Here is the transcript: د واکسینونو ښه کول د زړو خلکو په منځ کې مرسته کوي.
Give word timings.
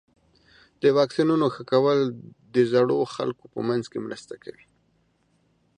د 0.81 0.83
واکسینونو 0.97 1.45
ښه 1.53 1.63
کول 1.71 1.99
د 2.55 2.57
زړو 2.71 2.97
خلکو 3.15 3.45
په 3.53 3.59
منځ 3.67 3.83
کې 3.91 3.99
مرسته 4.07 4.33
کوي. 4.43 4.65